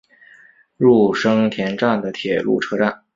[0.77, 3.03] 入生田站的铁路车站。